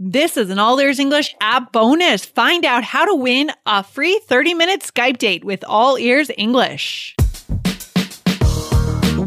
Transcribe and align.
This 0.00 0.36
is 0.36 0.48
an 0.50 0.60
All 0.60 0.78
Ears 0.78 1.00
English 1.00 1.34
app 1.40 1.72
bonus. 1.72 2.24
Find 2.24 2.64
out 2.64 2.84
how 2.84 3.04
to 3.04 3.16
win 3.16 3.50
a 3.66 3.82
free 3.82 4.20
30 4.26 4.54
minute 4.54 4.82
Skype 4.82 5.18
date 5.18 5.44
with 5.44 5.64
All 5.66 5.98
Ears 5.98 6.30
English. 6.38 7.16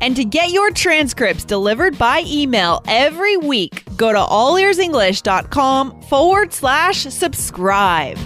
And 0.00 0.14
to 0.16 0.24
get 0.24 0.50
your 0.50 0.70
transcripts 0.70 1.44
delivered 1.44 1.98
by 1.98 2.24
email 2.26 2.82
every 2.86 3.36
week, 3.36 3.84
go 3.96 4.12
to 4.12 4.18
allearsenglish.com 4.18 6.02
forward 6.02 6.52
slash 6.52 7.02
subscribe. 7.02 8.18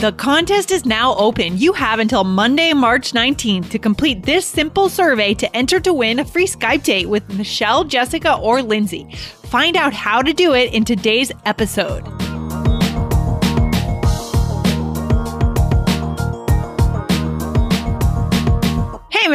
The 0.00 0.12
contest 0.12 0.70
is 0.70 0.86
now 0.86 1.14
open. 1.16 1.58
You 1.58 1.74
have 1.74 1.98
until 1.98 2.24
Monday, 2.24 2.72
March 2.72 3.12
19th 3.12 3.68
to 3.68 3.78
complete 3.78 4.22
this 4.22 4.46
simple 4.46 4.88
survey 4.88 5.34
to 5.34 5.54
enter 5.54 5.78
to 5.78 5.92
win 5.92 6.20
a 6.20 6.24
free 6.24 6.46
Skype 6.46 6.84
date 6.84 7.10
with 7.10 7.28
Michelle, 7.34 7.84
Jessica, 7.84 8.36
or 8.36 8.62
Lindsay. 8.62 9.12
Find 9.12 9.76
out 9.76 9.92
how 9.92 10.22
to 10.22 10.32
do 10.32 10.54
it 10.54 10.72
in 10.72 10.86
today's 10.86 11.30
episode. 11.44 12.29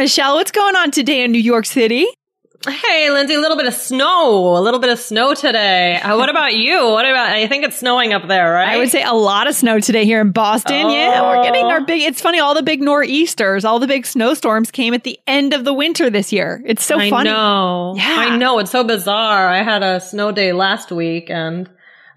Michelle, 0.06 0.36
what's 0.36 0.52
going 0.52 0.76
on 0.76 0.92
today 0.92 1.24
in 1.24 1.32
New 1.32 1.40
York 1.40 1.66
City? 1.66 2.06
Hey, 2.64 3.10
Lindsay, 3.10 3.34
a 3.34 3.40
little 3.40 3.56
bit 3.56 3.66
of 3.66 3.74
snow, 3.74 4.56
a 4.56 4.60
little 4.60 4.78
bit 4.78 4.88
of 4.88 5.00
snow 5.00 5.34
today. 5.34 5.96
Uh, 5.96 6.16
what 6.16 6.28
about 6.28 6.54
you? 6.54 6.80
What 6.90 7.04
about, 7.04 7.30
I 7.30 7.48
think 7.48 7.64
it's 7.64 7.78
snowing 7.78 8.12
up 8.12 8.28
there, 8.28 8.52
right? 8.52 8.68
I 8.68 8.78
would 8.78 8.88
say 8.88 9.02
a 9.02 9.14
lot 9.14 9.48
of 9.48 9.56
snow 9.56 9.80
today 9.80 10.04
here 10.04 10.20
in 10.20 10.30
Boston. 10.30 10.86
Oh. 10.86 10.94
Yeah, 10.94 11.22
we're 11.22 11.42
getting 11.42 11.64
our 11.64 11.84
big, 11.84 12.02
it's 12.02 12.20
funny, 12.20 12.38
all 12.38 12.54
the 12.54 12.62
big 12.62 12.80
nor'easters, 12.80 13.64
all 13.64 13.80
the 13.80 13.88
big 13.88 14.06
snowstorms 14.06 14.70
came 14.70 14.94
at 14.94 15.02
the 15.02 15.18
end 15.26 15.52
of 15.52 15.64
the 15.64 15.74
winter 15.74 16.08
this 16.08 16.32
year. 16.32 16.62
It's 16.64 16.84
so 16.84 17.00
I 17.00 17.10
funny. 17.10 17.28
I 17.28 17.32
know. 17.32 17.94
Yeah. 17.96 18.16
I 18.16 18.36
know. 18.36 18.60
It's 18.60 18.70
so 18.70 18.84
bizarre. 18.84 19.48
I 19.48 19.64
had 19.64 19.82
a 19.82 19.98
snow 19.98 20.30
day 20.30 20.52
last 20.52 20.92
week 20.92 21.30
and 21.30 21.68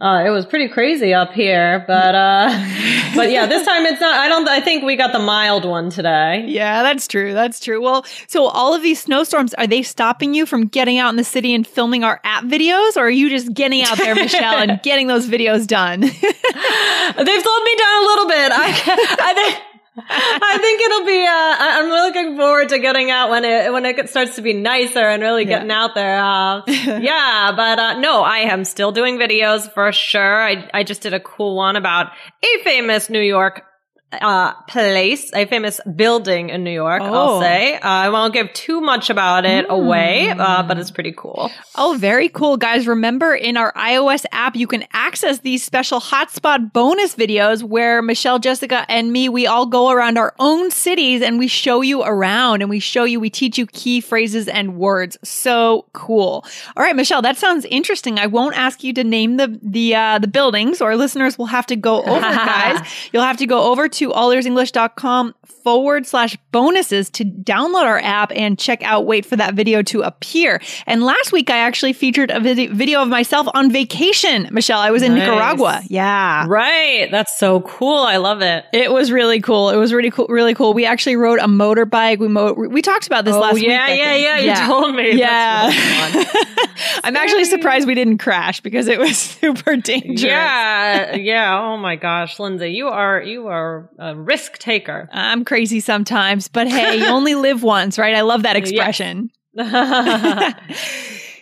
uh, 0.02 0.24
it 0.26 0.30
was 0.30 0.46
pretty 0.46 0.70
crazy 0.70 1.14
up 1.14 1.34
here, 1.34 1.84
but, 1.86 2.16
uh, 2.16 2.48
but 3.16 3.32
yeah, 3.32 3.46
this 3.46 3.66
time 3.66 3.86
it's 3.86 4.00
not, 4.00 4.18
I 4.18 4.30
don't, 4.30 4.48
I 4.48 4.62
think 4.62 4.84
we 4.84 4.96
got 4.96 5.12
the 5.12 5.20
mild 5.20 5.66
one 5.66 5.90
today. 5.90 6.46
Yeah, 6.48 6.84
that's 6.84 7.08
true. 7.08 7.34
That's 7.34 7.60
true. 7.60 7.82
Well, 7.82 8.06
so 8.28 8.46
all 8.46 8.74
of 8.74 8.82
these 8.82 9.02
snowstorms, 9.02 9.54
are 9.56 9.68
they 9.68 9.84
stopping 9.84 10.34
you 10.34 10.46
from 10.46 10.68
getting 10.68 10.98
out 10.98 11.10
in 11.10 11.18
the 11.18 11.24
city 11.24 11.54
and 11.54 11.68
filming 11.68 12.04
our 12.04 12.22
app 12.24 12.46
videos? 12.46 12.96
Or 12.96 13.02
are 13.02 13.10
you 13.10 13.30
just 13.30 13.54
getting 13.54 13.82
out 13.84 13.98
there, 13.98 14.16
Michelle, 14.16 14.56
and 14.56 14.82
getting 14.84 15.08
those 15.08 15.28
videos 15.28 15.68
done? 15.68 16.00
They've 16.02 16.12
slowed 16.14 17.64
me 17.64 17.76
down 17.76 18.04
a 18.04 18.06
little 18.06 18.28
bit. 18.28 18.52
I, 18.52 19.18
I 19.20 19.34
think. 19.34 19.69
I 20.10 20.58
think 20.60 20.82
it'll 20.82 21.06
be. 21.06 21.26
Uh, 21.26 21.56
I'm 21.60 21.86
really 21.86 22.08
looking 22.10 22.38
forward 22.38 22.70
to 22.70 22.80
getting 22.80 23.12
out 23.12 23.30
when 23.30 23.44
it 23.46 23.72
when 23.74 23.86
it 23.86 24.10
starts 24.10 24.36
to 24.36 24.42
be 24.42 24.54
nicer 24.54 25.00
and 25.00 25.22
really 25.22 25.44
Yeah. 25.44 25.50
getting 25.60 25.72
out 25.72 25.96
there. 25.96 26.20
Uh, 26.20 26.62
yeah, 26.68 27.54
but 27.56 27.80
uh, 27.80 28.00
no, 28.00 28.22
I 28.22 28.40
am 28.40 28.64
still 28.66 28.92
doing 28.92 29.18
videos 29.18 29.72
for 29.74 29.92
sure. 29.92 30.42
I 30.42 30.70
I 30.74 30.84
just 30.84 31.02
did 31.02 31.14
a 31.14 31.20
cool 31.20 31.56
one 31.56 31.76
about 31.76 32.12
a 32.44 32.64
famous 32.64 33.10
New 33.10 33.22
York 33.22 33.64
uh 34.12 34.54
place, 34.64 35.32
a 35.34 35.46
famous 35.46 35.80
building 35.96 36.50
in 36.50 36.64
New 36.64 36.72
York. 36.72 37.02
Oh. 37.04 37.14
I'll 37.14 37.42
say. 37.42 37.76
Uh, 37.76 37.80
I 37.82 38.10
won't 38.10 38.34
give 38.34 38.52
too 38.54 38.82
much 38.82 39.10
about 39.10 39.46
it 39.46 39.66
away, 39.70 40.30
uh, 40.30 40.64
but 40.64 40.80
it's 40.80 40.92
pretty 40.92 41.14
cool. 41.16 41.52
Oh, 41.76 41.96
very 41.98 42.30
cool, 42.30 42.58
guys. 42.58 42.88
Remember, 42.88 43.36
in 43.36 43.56
our 43.58 43.72
iOS 43.74 44.26
app, 44.32 44.56
you 44.56 44.68
can 44.68 44.86
access 44.94 45.40
these 45.40 45.64
special 45.64 46.00
hotspot 46.00 46.74
bonus 46.74 47.16
videos 47.16 47.64
where 47.64 48.02
Michelle, 48.02 48.40
Jessica, 48.40 48.86
and 48.90 49.12
me, 49.12 49.30
we 49.30 49.46
all 49.46 49.66
go 49.66 49.92
around 49.92 50.18
our 50.18 50.34
own 50.40 50.72
cities 50.72 51.22
and 51.22 51.38
we 51.38 51.48
show 51.48 51.82
you 51.82 52.02
around 52.04 52.62
and 52.62 52.70
we 52.70 52.80
show 52.80 53.04
you, 53.04 53.20
we 53.20 53.30
teach 53.30 53.58
you 53.58 53.68
key 53.68 54.02
phrases 54.02 54.48
and 54.48 54.78
words. 54.78 55.18
So 55.24 55.86
cool. 55.94 56.46
All 56.76 56.84
right, 56.84 56.96
Michelle, 56.96 57.22
that 57.22 57.38
sounds 57.38 57.66
interesting. 57.66 58.18
I 58.18 58.28
won't 58.28 58.58
ask 58.58 58.84
you 58.84 58.94
to 58.94 59.04
name 59.04 59.38
the, 59.38 59.60
the, 59.62 59.96
uh, 59.96 60.20
the 60.20 60.28
buildings. 60.28 60.82
Our 60.82 60.96
listeners 60.96 61.38
will 61.38 61.46
have 61.46 61.68
to 61.68 61.76
go 61.76 62.02
over, 62.02 62.20
guys. 62.22 62.88
You'll 63.14 63.24
have 63.24 63.38
to 63.38 63.46
go 63.46 63.72
over 63.72 63.88
to 63.88 63.99
allearsenglish.com 64.08 65.36
forward 65.64 66.08
slash 66.08 66.38
bonuses 66.54 67.10
to 67.12 67.26
download 67.26 67.84
our 67.84 68.00
app 68.00 68.32
and 68.34 68.58
check 68.58 68.82
out, 68.84 69.06
wait 69.06 69.26
for 69.26 69.36
that 69.36 69.54
video 69.56 69.82
to 69.84 70.02
appear. 70.02 70.62
And 70.88 71.04
last 71.04 71.32
week, 71.34 71.50
I 71.50 71.58
actually 71.58 71.94
featured 71.94 72.32
a 72.32 72.40
vid- 72.40 72.72
video 72.72 73.02
of 73.02 73.10
myself 73.10 73.48
on 73.54 73.70
vacation. 73.72 74.48
Michelle, 74.52 74.80
I 74.80 74.92
was 74.92 75.04
in 75.04 75.14
Nice. 75.16 75.28
Nicaragua. 75.28 75.82
Yeah. 75.88 76.46
Right, 76.48 77.10
that's 77.12 77.38
so 77.38 77.60
cool. 77.62 77.98
I 78.00 78.18
love 78.18 78.42
it. 78.42 78.64
It 78.72 78.92
was 78.92 79.12
really 79.12 79.42
cool. 79.42 79.70
It 79.70 79.78
was 79.78 79.94
really 79.94 80.12
cool. 80.12 80.28
Really 80.30 80.54
cool. 80.56 80.74
We 80.74 80.86
actually 80.86 81.18
rode 81.18 81.40
a 81.40 81.44
motorbike. 81.48 82.20
We 82.20 82.28
mo- 82.30 82.54
we 82.54 82.82
talked 82.82 83.08
about 83.08 83.26
this 83.26 83.36
Oh, 83.36 83.40
last 83.42 83.56
week. 83.56 83.66
yeah, 83.68 83.88
yeah, 83.90 84.16
yeah. 84.16 84.62
You 84.62 84.68
told 84.68 84.96
me. 84.96 85.12
Yeah. 85.18 85.70
That's 87.14 87.32
really 87.34 87.44
fun. 87.44 87.54
I'm 87.54 87.56
actually 87.56 87.58
surprised 87.58 87.88
we 87.88 87.96
didn't 87.96 88.18
crash 88.20 88.60
because 88.62 88.88
it 88.88 89.00
was 89.00 89.18
super 89.40 89.78
dangerous. 89.78 90.22
Yeah, 90.24 91.16
yeah. 91.16 91.60
Oh 91.60 91.78
my 91.78 91.96
gosh, 91.96 92.40
Lindsay, 92.40 92.70
you 92.72 92.88
are 92.88 93.22
you 93.22 93.48
are 93.48 93.90
a 93.98 94.16
risk 94.16 94.58
taker. 94.58 95.10
I'm 95.12 95.46
crazy 95.46 95.80
sometimes, 95.80 96.48
but 96.48 96.68
hey, 96.68 96.98
you 96.98 97.06
only 97.08 97.36
live 97.48 97.64
once, 97.64 97.98
right? 98.00 98.16
I 98.16 98.22
love 98.22 98.44
that 98.44 98.56
expression. 98.56 99.30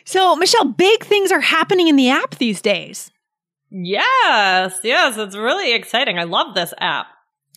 So, 0.05 0.37
Michelle, 0.37 0.63
big 0.65 1.03
things 1.03 1.31
are 1.33 1.41
happening 1.41 1.89
in 1.89 1.97
the 1.97 2.09
app 2.09 2.35
these 2.35 2.61
days. 2.61 3.11
yes, 3.69 4.79
yes, 4.81 5.17
it's 5.17 5.35
really 5.35 5.73
exciting. 5.73 6.17
I 6.17 6.23
love 6.23 6.55
this 6.55 6.73
app. 6.79 7.07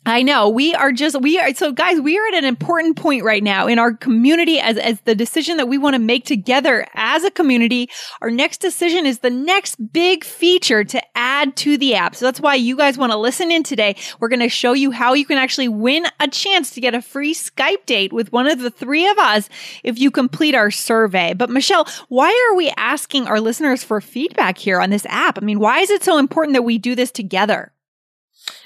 I 0.06 0.22
know. 0.22 0.48
We 0.48 0.74
are 0.74 0.92
just 0.92 1.20
we 1.20 1.38
are 1.38 1.52
so 1.54 1.72
guys 1.72 2.00
we 2.00 2.18
are 2.18 2.26
at 2.28 2.34
an 2.34 2.46
important 2.46 2.96
point 2.96 3.22
right 3.22 3.42
now 3.42 3.66
in 3.66 3.78
our 3.78 3.92
community 3.92 4.58
as 4.58 4.78
as 4.78 4.98
the 5.02 5.14
decision 5.14 5.58
that 5.58 5.68
we 5.68 5.76
want 5.76 5.94
to 5.94 5.98
make 5.98 6.24
together 6.24 6.86
as 6.94 7.22
a 7.22 7.30
community. 7.30 7.90
Our 8.22 8.30
next 8.30 8.58
decision 8.62 9.04
is 9.04 9.18
the 9.18 9.28
next 9.28 9.76
big 9.92 10.24
feature 10.24 10.84
to 10.84 11.02
add 11.14 11.54
to 11.58 11.76
the 11.76 11.94
app. 11.94 12.16
So 12.16 12.24
that's 12.24 12.40
why 12.40 12.54
you 12.54 12.78
guys 12.78 12.96
want 12.96 13.12
to 13.12 13.18
listen 13.18 13.50
in 13.50 13.62
today. 13.62 13.94
We're 14.20 14.28
going 14.28 14.40
to 14.40 14.48
show 14.48 14.72
you 14.72 14.90
how 14.90 15.12
you 15.12 15.26
can 15.26 15.36
actually 15.36 15.68
win 15.68 16.06
a 16.18 16.28
chance 16.28 16.70
to 16.70 16.80
get 16.80 16.94
a 16.94 17.02
free 17.02 17.34
Skype 17.34 17.84
date 17.84 18.12
with 18.12 18.32
one 18.32 18.46
of 18.46 18.60
the 18.60 18.70
three 18.70 19.06
of 19.06 19.18
us 19.18 19.50
if 19.84 19.98
you 19.98 20.10
complete 20.10 20.54
our 20.54 20.70
survey. 20.70 21.34
But 21.34 21.50
Michelle 21.50 21.86
why 22.08 22.30
are 22.50 22.56
we 22.56 22.72
asking 22.78 23.26
our 23.26 23.38
listeners 23.38 23.84
for 23.84 24.00
feedback 24.00 24.56
here 24.56 24.80
on 24.80 24.88
this 24.88 25.04
app? 25.10 25.36
I 25.36 25.44
mean 25.44 25.60
why 25.60 25.80
is 25.80 25.90
it 25.90 26.02
so 26.02 26.16
important 26.16 26.54
that 26.54 26.62
we 26.62 26.78
do 26.78 26.94
this 26.94 27.10
together 27.10 27.70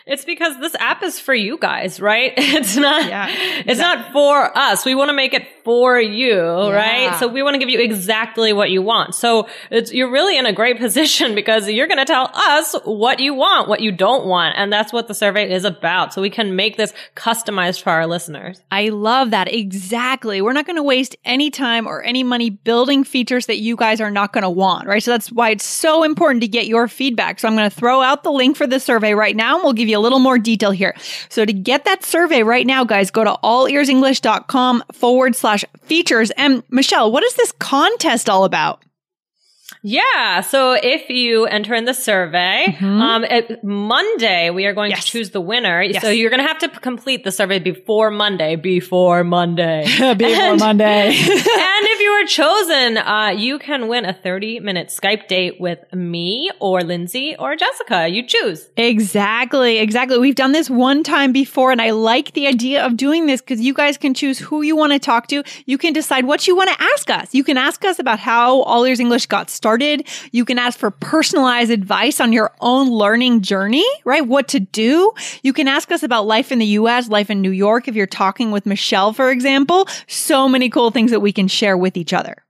It's 0.06 0.26
because 0.26 0.60
this 0.60 0.75
app 0.78 1.03
is 1.03 1.19
for 1.19 1.32
you 1.32 1.56
guys, 1.56 1.98
right? 1.98 2.32
It's 2.54 2.76
not, 2.76 3.09
Yeah, 3.09 3.26
it's 3.31 3.81
not 3.81 4.12
for 4.12 4.56
us. 4.56 4.84
We 4.84 4.94
want 4.94 5.09
to 5.09 5.15
make 5.15 5.32
it 5.34 5.47
for 5.65 5.98
you, 5.98 6.41
right? 6.41 7.16
So 7.19 7.26
we 7.26 7.42
want 7.42 7.54
to 7.54 7.59
give 7.59 7.70
you 7.70 7.81
exactly 7.81 8.53
what 8.53 8.70
you 8.70 8.82
want. 8.82 9.15
So 9.15 9.48
it's, 9.70 9.92
you're 9.92 10.10
really 10.10 10.37
in 10.37 10.44
a 10.47 10.53
great 10.53 10.78
position 10.84 11.34
because 11.34 11.69
you're 11.69 11.87
going 11.87 11.98
to 11.98 12.04
tell 12.04 12.31
us 12.34 12.76
what 12.84 13.19
you 13.19 13.34
want, 13.34 13.69
what 13.69 13.81
you 13.81 13.91
don't 13.91 14.26
want. 14.26 14.56
And 14.59 14.72
that's 14.72 14.92
what 14.92 15.09
the 15.09 15.15
survey 15.15 15.50
is 15.50 15.65
about. 15.65 16.12
So 16.12 16.21
we 16.21 16.31
can 16.31 16.54
make 16.54 16.76
this 16.76 16.92
customized 17.16 17.82
for 17.82 17.91
our 17.91 18.06
listeners. 18.06 18.62
I 18.71 18.91
love 18.91 19.31
that. 19.31 19.53
Exactly. 19.53 20.42
We're 20.42 20.53
not 20.53 20.66
going 20.66 20.76
to 20.76 20.82
waste 20.82 21.16
any 21.25 21.50
time 21.50 21.86
or 21.86 22.03
any 22.03 22.22
money 22.22 22.50
building 22.50 23.04
features 23.04 23.47
that 23.47 23.59
you 23.59 23.75
guys 23.75 24.03
are 24.03 24.10
not 24.10 24.32
going 24.34 24.42
to 24.42 24.50
want, 24.50 24.86
right? 24.86 25.03
So 25.03 25.12
that's 25.12 25.32
why 25.32 25.50
it's 25.50 25.65
so 25.65 26.04
important 26.04 26.42
to 26.42 26.48
get 26.48 26.66
your 26.66 26.88
feedback. 26.88 27.41
So 27.41 27.48
I'm 27.48 27.56
going 27.56 27.71
to 27.71 27.75
throw 27.75 28.03
out 28.03 28.22
the 28.22 28.32
link 28.32 28.56
for 28.56 28.66
the 28.66 28.78
survey 28.78 29.15
right 29.15 29.34
now 29.34 29.56
and 29.56 29.65
we'll 29.65 29.72
give 29.72 29.88
you 29.88 29.94
a 29.94 30.00
little 30.00 30.19
more 30.19 30.38
detail 30.38 30.71
here. 30.71 30.94
So 31.31 31.44
to 31.44 31.53
get 31.53 31.84
that 31.87 32.05
survey 32.05 32.43
right 32.43 32.66
now, 32.66 32.84
guys, 32.84 33.10
go 33.10 33.24
to 33.24 33.36
allearsenglish.com 33.42 34.84
forward 34.92 35.34
slash 35.36 35.65
features. 35.83 36.30
And 36.33 36.63
Michelle, 36.71 37.10
what 37.10 37.24
is 37.24 37.34
this 37.34 37.53
contest 37.53 38.28
all 38.28 38.45
about? 38.45 38.83
Yeah. 39.86 40.41
So 40.41 40.72
if 40.72 41.10
you 41.10 41.45
enter 41.47 41.74
in 41.74 41.84
the 41.84 41.92
survey, 41.95 42.74
um, 42.80 43.24
at 43.24 43.63
Monday, 43.63 44.48
we 44.51 44.65
are 44.65 44.72
going 44.72 44.91
Yes. 44.91 45.04
to 45.04 45.10
choose 45.10 45.30
the 45.30 45.41
winner. 45.42 45.84
So 46.01 46.09
you're 46.09 46.30
going 46.30 46.41
to 46.42 46.47
have 46.48 46.59
to 46.60 46.68
p- 46.71 46.78
complete 46.80 47.24
the 47.24 47.30
survey 47.33 47.59
before 47.59 48.10
Monday, 48.10 48.57
before 48.57 49.24
Monday. 49.24 49.84
And- 50.01 50.59
Monday. 50.60 51.09
and 51.16 51.86
you 52.04 52.10
are 52.10 52.27
chosen, 52.27 52.98
uh, 52.98 53.28
you 53.34 53.59
can 53.59 53.89
win 53.89 54.04
a 54.04 54.12
30 54.12 54.60
minute 54.60 54.89
Skype 54.89 55.27
date 55.27 55.59
with 55.59 55.80
me 55.95 56.51
or 56.60 56.83
Lindsay 56.83 57.34
or 57.39 57.56
Jessica. 57.56 58.06
You 58.09 58.27
choose. 58.27 58.68
Exactly, 58.77 59.78
exactly. 59.78 60.18
We've 60.18 60.34
done 60.34 60.53
this 60.53 60.68
one 60.68 61.03
time 61.03 61.33
before, 61.33 61.72
and 61.72 61.80
I 61.80 61.91
like 61.91 62.34
the 62.34 62.47
idea 62.47 62.84
of 62.84 62.98
doing 62.98 63.24
this 63.24 63.41
because 63.41 63.62
you 63.62 63.72
guys 63.72 63.97
can 63.97 64.12
choose 64.12 64.39
who 64.39 64.60
you 64.60 64.77
want 64.77 64.92
to 64.92 64.98
talk 64.98 65.28
to. 65.28 65.42
You 65.65 65.78
can 65.78 65.95
decide 65.95 66.27
what 66.27 66.47
you 66.47 66.54
want 66.54 66.68
to 66.71 66.83
ask 66.83 67.09
us. 67.09 67.34
You 67.34 67.42
can 67.42 67.56
ask 67.56 67.83
us 67.86 67.98
about 67.98 68.18
how 68.18 68.60
All 68.62 68.84
Ears 68.84 69.01
English 69.01 69.24
got 69.24 69.48
started. 69.48 70.06
You 70.30 70.45
can 70.45 70.59
ask 70.59 70.78
for 70.78 70.91
personalized 70.91 71.71
advice 71.71 72.21
on 72.21 72.34
your 72.34 72.53
own 72.60 72.91
learning 72.91 73.41
journey, 73.41 73.86
right? 74.04 74.27
What 74.27 74.48
to 74.48 74.60
do. 74.60 75.10
You 75.42 75.54
can 75.54 75.68
ask 75.68 75.91
us 75.91 76.03
about 76.03 76.27
life 76.27 76.53
in 76.53 76.59
the 76.59 76.66
US, 76.66 77.09
life 77.09 77.30
in 77.30 77.41
New 77.41 77.51
York, 77.51 77.89
if 77.89 77.95
you're 77.95 78.06
talking 78.06 78.51
with 78.51 78.66
Michelle, 78.66 79.15
for 79.15 79.30
example. 79.30 79.89
So 80.06 80.51
many 80.51 80.68
cool 80.68 80.91
things 80.91 81.10
that 81.10 81.21
we 81.21 81.33
can 81.33 81.48
share 81.48 81.78
with 81.78 81.93
each 81.96 82.12
other. 82.12 82.44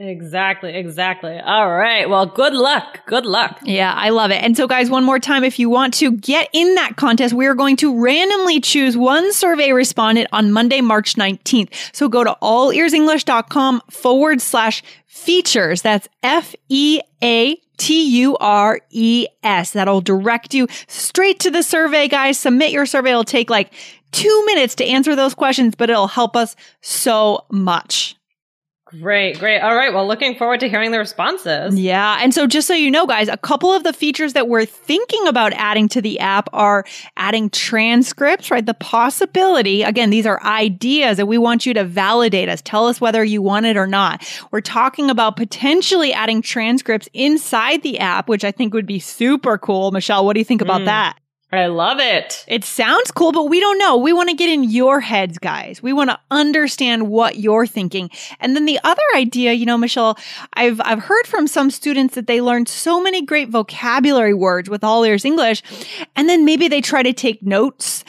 Exactly, 0.00 0.74
exactly. 0.76 1.40
All 1.40 1.68
right. 1.72 2.08
Well, 2.08 2.26
good 2.26 2.54
luck. 2.54 3.04
Good 3.06 3.26
luck. 3.26 3.58
Yeah, 3.64 3.92
I 3.92 4.10
love 4.10 4.30
it. 4.30 4.40
And 4.44 4.56
so, 4.56 4.68
guys, 4.68 4.88
one 4.88 5.02
more 5.02 5.18
time, 5.18 5.42
if 5.42 5.58
you 5.58 5.68
want 5.68 5.92
to 5.94 6.12
get 6.12 6.48
in 6.52 6.76
that 6.76 6.94
contest, 6.94 7.34
we 7.34 7.46
are 7.46 7.54
going 7.54 7.74
to 7.78 8.00
randomly 8.00 8.60
choose 8.60 8.96
one 8.96 9.32
survey 9.32 9.72
respondent 9.72 10.28
on 10.30 10.52
Monday, 10.52 10.80
March 10.82 11.14
19th. 11.14 11.74
So 11.92 12.08
go 12.08 12.22
to 12.22 12.36
allearsenglish.com 12.40 13.82
forward 13.90 14.40
slash 14.40 14.84
features. 15.06 15.82
That's 15.82 16.06
F 16.22 16.54
E 16.68 17.00
A 17.24 17.56
T 17.76 18.20
U 18.20 18.36
R 18.36 18.78
E 18.90 19.26
S. 19.42 19.72
That'll 19.72 20.00
direct 20.00 20.54
you 20.54 20.68
straight 20.86 21.40
to 21.40 21.50
the 21.50 21.64
survey, 21.64 22.06
guys. 22.06 22.38
Submit 22.38 22.70
your 22.70 22.86
survey. 22.86 23.10
It'll 23.10 23.24
take 23.24 23.50
like 23.50 23.72
two 24.12 24.44
minutes 24.46 24.76
to 24.76 24.84
answer 24.84 25.16
those 25.16 25.34
questions, 25.34 25.74
but 25.74 25.90
it'll 25.90 26.06
help 26.06 26.36
us 26.36 26.54
so 26.82 27.46
much. 27.50 28.14
Great, 28.90 29.38
great. 29.38 29.60
All 29.60 29.76
right. 29.76 29.92
Well, 29.92 30.06
looking 30.06 30.34
forward 30.34 30.60
to 30.60 30.68
hearing 30.68 30.92
the 30.92 30.98
responses. 30.98 31.78
Yeah. 31.78 32.18
And 32.22 32.32
so, 32.32 32.46
just 32.46 32.66
so 32.66 32.72
you 32.72 32.90
know, 32.90 33.06
guys, 33.06 33.28
a 33.28 33.36
couple 33.36 33.70
of 33.70 33.84
the 33.84 33.92
features 33.92 34.32
that 34.32 34.48
we're 34.48 34.64
thinking 34.64 35.26
about 35.26 35.52
adding 35.52 35.88
to 35.90 36.00
the 36.00 36.18
app 36.20 36.48
are 36.54 36.86
adding 37.18 37.50
transcripts, 37.50 38.50
right? 38.50 38.64
The 38.64 38.72
possibility, 38.72 39.82
again, 39.82 40.08
these 40.08 40.24
are 40.24 40.42
ideas 40.42 41.18
that 41.18 41.26
we 41.26 41.36
want 41.36 41.66
you 41.66 41.74
to 41.74 41.84
validate 41.84 42.48
us. 42.48 42.62
Tell 42.62 42.86
us 42.86 42.98
whether 42.98 43.22
you 43.22 43.42
want 43.42 43.66
it 43.66 43.76
or 43.76 43.86
not. 43.86 44.26
We're 44.52 44.62
talking 44.62 45.10
about 45.10 45.36
potentially 45.36 46.14
adding 46.14 46.40
transcripts 46.40 47.10
inside 47.12 47.82
the 47.82 47.98
app, 47.98 48.26
which 48.26 48.42
I 48.42 48.52
think 48.52 48.72
would 48.72 48.86
be 48.86 49.00
super 49.00 49.58
cool. 49.58 49.90
Michelle, 49.90 50.24
what 50.24 50.32
do 50.32 50.40
you 50.40 50.46
think 50.46 50.62
about 50.62 50.80
mm. 50.80 50.86
that? 50.86 51.18
I 51.50 51.66
love 51.66 51.98
it. 51.98 52.44
It 52.46 52.62
sounds 52.62 53.10
cool, 53.10 53.32
but 53.32 53.44
we 53.44 53.58
don't 53.58 53.78
know. 53.78 53.96
We 53.96 54.12
want 54.12 54.28
to 54.28 54.34
get 54.34 54.50
in 54.50 54.64
your 54.64 55.00
heads, 55.00 55.38
guys. 55.38 55.82
We 55.82 55.94
want 55.94 56.10
to 56.10 56.20
understand 56.30 57.08
what 57.08 57.36
you're 57.36 57.66
thinking. 57.66 58.10
And 58.38 58.54
then 58.54 58.66
the 58.66 58.78
other 58.84 59.00
idea, 59.16 59.54
you 59.54 59.64
know, 59.64 59.78
Michelle, 59.78 60.18
I've 60.52 60.78
I've 60.84 60.98
heard 60.98 61.26
from 61.26 61.46
some 61.46 61.70
students 61.70 62.14
that 62.16 62.26
they 62.26 62.42
learned 62.42 62.68
so 62.68 63.02
many 63.02 63.22
great 63.24 63.48
vocabulary 63.48 64.34
words 64.34 64.68
with 64.68 64.84
All 64.84 65.04
Ears 65.04 65.24
English, 65.24 65.62
and 66.14 66.28
then 66.28 66.44
maybe 66.44 66.68
they 66.68 66.82
try 66.82 67.02
to 67.02 67.14
take 67.14 67.42
notes 67.42 68.04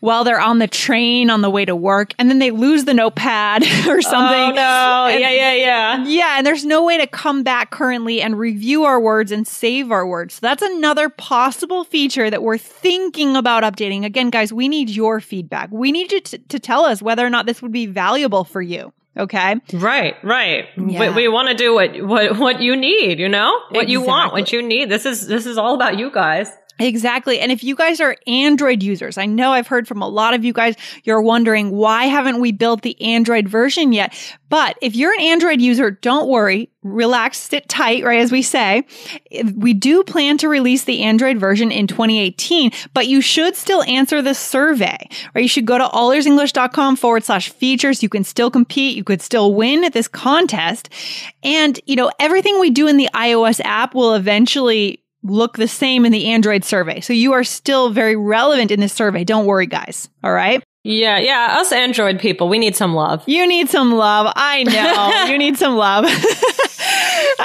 while 0.00 0.24
they're 0.24 0.40
on 0.40 0.58
the 0.58 0.66
train 0.66 1.30
on 1.30 1.42
the 1.42 1.50
way 1.50 1.64
to 1.64 1.76
work 1.76 2.14
and 2.18 2.28
then 2.28 2.38
they 2.38 2.50
lose 2.50 2.84
the 2.84 2.94
notepad 2.94 3.62
or 3.86 4.02
something. 4.02 4.40
Oh 4.40 4.52
no. 4.52 5.06
And, 5.10 5.20
yeah, 5.20 5.30
yeah, 5.30 5.54
yeah. 5.54 6.04
Yeah. 6.04 6.38
And 6.38 6.46
there's 6.46 6.64
no 6.64 6.84
way 6.84 6.98
to 6.98 7.06
come 7.06 7.42
back 7.42 7.70
currently 7.70 8.20
and 8.20 8.38
review 8.38 8.84
our 8.84 8.98
words 8.98 9.30
and 9.30 9.46
save 9.46 9.92
our 9.92 10.06
words. 10.06 10.34
So 10.34 10.40
that's 10.42 10.62
another 10.62 11.08
possible 11.08 11.84
feature 11.84 12.30
that 12.30 12.42
we're 12.42 12.58
thinking 12.58 13.36
about 13.36 13.62
updating. 13.62 14.04
Again, 14.04 14.30
guys, 14.30 14.52
we 14.52 14.68
need 14.68 14.90
your 14.90 15.20
feedback. 15.20 15.70
We 15.70 15.92
need 15.92 16.10
you 16.12 16.20
to, 16.22 16.38
to 16.38 16.58
tell 16.58 16.84
us 16.84 17.02
whether 17.02 17.24
or 17.24 17.30
not 17.30 17.46
this 17.46 17.62
would 17.62 17.72
be 17.72 17.86
valuable 17.86 18.44
for 18.44 18.62
you. 18.62 18.92
Okay. 19.16 19.56
Right, 19.72 20.14
right. 20.22 20.66
Yeah. 20.76 21.10
We, 21.10 21.24
we 21.24 21.28
want 21.28 21.48
to 21.48 21.54
do 21.54 21.74
what, 21.74 22.00
what, 22.02 22.38
what 22.38 22.60
you 22.62 22.76
need, 22.76 23.18
you 23.18 23.28
know? 23.28 23.50
What 23.70 23.82
exactly. 23.82 23.92
you 23.92 24.00
want, 24.02 24.32
what 24.32 24.52
you 24.52 24.62
need. 24.62 24.88
This 24.88 25.04
is, 25.04 25.26
this 25.26 25.46
is 25.46 25.58
all 25.58 25.74
about 25.74 25.98
you 25.98 26.10
guys. 26.10 26.48
Exactly. 26.80 27.38
And 27.38 27.52
if 27.52 27.62
you 27.62 27.76
guys 27.76 28.00
are 28.00 28.16
Android 28.26 28.82
users, 28.82 29.18
I 29.18 29.26
know 29.26 29.52
I've 29.52 29.66
heard 29.66 29.86
from 29.86 30.00
a 30.00 30.08
lot 30.08 30.32
of 30.32 30.44
you 30.44 30.54
guys, 30.54 30.76
you're 31.04 31.20
wondering 31.20 31.70
why 31.70 32.06
haven't 32.06 32.40
we 32.40 32.52
built 32.52 32.80
the 32.80 33.00
Android 33.02 33.46
version 33.48 33.92
yet? 33.92 34.14
But 34.48 34.78
if 34.80 34.96
you're 34.96 35.12
an 35.12 35.20
Android 35.20 35.60
user, 35.60 35.90
don't 35.90 36.28
worry, 36.28 36.70
relax, 36.82 37.38
sit 37.38 37.68
tight, 37.68 38.02
right? 38.02 38.18
As 38.18 38.32
we 38.32 38.42
say, 38.42 38.84
we 39.54 39.74
do 39.74 40.02
plan 40.02 40.38
to 40.38 40.48
release 40.48 40.84
the 40.84 41.02
Android 41.02 41.38
version 41.38 41.70
in 41.70 41.86
2018, 41.86 42.72
but 42.94 43.06
you 43.06 43.20
should 43.20 43.54
still 43.54 43.82
answer 43.82 44.22
the 44.22 44.34
survey, 44.34 44.98
right? 45.34 45.42
You 45.42 45.48
should 45.48 45.66
go 45.66 45.78
to 45.78 45.84
allearsenglish.com 45.84 46.96
forward 46.96 47.24
slash 47.24 47.50
features. 47.50 48.02
You 48.02 48.08
can 48.08 48.24
still 48.24 48.50
compete. 48.50 48.96
You 48.96 49.04
could 49.04 49.20
still 49.20 49.54
win 49.54 49.84
at 49.84 49.92
this 49.92 50.08
contest. 50.08 50.88
And, 51.44 51.78
you 51.86 51.94
know, 51.94 52.10
everything 52.18 52.58
we 52.58 52.70
do 52.70 52.88
in 52.88 52.96
the 52.96 53.10
iOS 53.14 53.60
app 53.64 53.94
will 53.94 54.14
eventually 54.14 54.99
look 55.22 55.56
the 55.56 55.68
same 55.68 56.04
in 56.04 56.12
the 56.12 56.26
Android 56.26 56.64
survey. 56.64 57.00
So 57.00 57.12
you 57.12 57.32
are 57.32 57.44
still 57.44 57.90
very 57.90 58.16
relevant 58.16 58.70
in 58.70 58.80
this 58.80 58.92
survey. 58.92 59.24
Don't 59.24 59.46
worry, 59.46 59.66
guys. 59.66 60.08
All 60.24 60.32
right. 60.32 60.62
Yeah, 60.82 61.18
yeah. 61.18 61.58
Us 61.60 61.72
Android 61.72 62.18
people, 62.20 62.48
we 62.48 62.58
need 62.58 62.74
some 62.74 62.94
love. 62.94 63.22
You 63.26 63.46
need 63.46 63.68
some 63.68 63.92
love. 63.92 64.32
I 64.34 64.62
know. 64.64 65.24
you 65.32 65.36
need 65.36 65.58
some 65.58 65.76
love. 65.76 66.04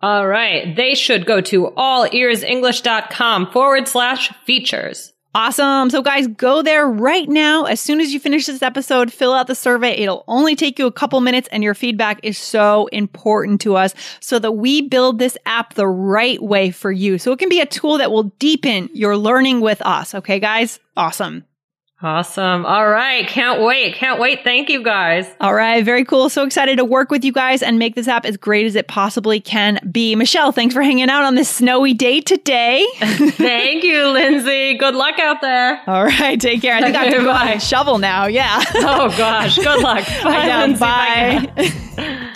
All 0.05 0.27
right. 0.27 0.75
They 0.75 0.93
should 0.93 1.25
go 1.25 1.41
to 1.41 1.71
allearsenglish.com 1.75 3.51
forward 3.51 3.87
slash 3.87 4.31
features. 4.45 5.13
Awesome. 5.33 5.89
So 5.89 6.03
guys, 6.03 6.27
go 6.27 6.61
there 6.61 6.87
right 6.87 7.27
now. 7.27 7.63
As 7.63 7.81
soon 7.81 7.99
as 7.99 8.13
you 8.13 8.19
finish 8.19 8.45
this 8.45 8.61
episode, 8.61 9.11
fill 9.11 9.33
out 9.33 9.47
the 9.47 9.55
survey. 9.55 9.93
It'll 9.93 10.23
only 10.27 10.55
take 10.55 10.77
you 10.77 10.85
a 10.85 10.91
couple 10.91 11.19
minutes 11.21 11.49
and 11.51 11.63
your 11.63 11.73
feedback 11.73 12.19
is 12.21 12.37
so 12.37 12.85
important 12.91 13.61
to 13.61 13.77
us 13.77 13.95
so 14.19 14.37
that 14.37 14.51
we 14.51 14.83
build 14.83 15.17
this 15.17 15.39
app 15.47 15.73
the 15.73 15.87
right 15.87 16.39
way 16.39 16.69
for 16.69 16.91
you. 16.91 17.17
So 17.17 17.31
it 17.31 17.39
can 17.39 17.49
be 17.49 17.59
a 17.59 17.65
tool 17.65 17.97
that 17.97 18.11
will 18.11 18.31
deepen 18.37 18.91
your 18.93 19.17
learning 19.17 19.59
with 19.59 19.81
us. 19.81 20.13
Okay, 20.13 20.39
guys? 20.39 20.79
Awesome. 20.95 21.45
Awesome. 22.01 22.65
All 22.65 22.87
right. 22.89 23.25
Can't 23.25 23.61
wait. 23.61 23.95
Can't 23.95 24.19
wait. 24.19 24.43
Thank 24.43 24.69
you 24.69 24.83
guys. 24.83 25.27
All 25.39 25.53
right. 25.53 25.83
Very 25.83 26.03
cool. 26.03 26.29
So 26.29 26.43
excited 26.43 26.75
to 26.77 26.85
work 26.85 27.09
with 27.09 27.23
you 27.23 27.31
guys 27.31 27.63
and 27.63 27.79
make 27.79 27.95
this 27.95 28.07
app 28.09 28.25
as 28.25 28.35
great 28.35 28.65
as 28.65 28.75
it 28.75 28.87
possibly 28.87 29.39
can 29.39 29.79
be. 29.91 30.13
Michelle, 30.13 30.51
thanks 30.51 30.73
for 30.73 30.81
hanging 30.81 31.09
out 31.09 31.23
on 31.23 31.35
this 31.35 31.49
snowy 31.49 31.93
day 31.93 32.19
today. 32.19 32.85
Thank 32.99 33.83
you, 33.83 34.07
Lindsay. 34.09 34.77
Good 34.77 34.93
luck 34.93 35.19
out 35.19 35.39
there. 35.41 35.81
All 35.87 36.03
right. 36.03 36.39
Take 36.39 36.61
care. 36.61 36.75
I 36.75 36.81
think 36.81 36.95
I 36.97 37.05
have 37.05 37.13
to 37.13 37.21
go 37.23 37.31
out 37.31 37.47
and 37.51 37.61
shovel 37.61 37.97
now. 37.97 38.25
Yeah. 38.27 38.61
oh, 38.75 39.15
gosh. 39.17 39.55
Good 39.57 39.81
luck. 39.81 40.05
Bye. 40.23 40.73
Bye. 41.97 42.35